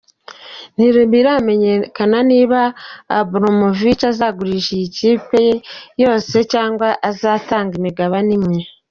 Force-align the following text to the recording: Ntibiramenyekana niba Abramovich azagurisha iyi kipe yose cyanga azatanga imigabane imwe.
Ntibiramenyekana 0.75 2.17
niba 2.31 2.59
Abramovich 3.19 4.03
azagurisha 4.11 4.71
iyi 4.77 4.87
kipe 4.97 5.43
yose 6.03 6.35
cyanga 6.51 6.87
azatanga 7.09 7.73
imigabane 7.81 8.31
imwe. 8.39 8.59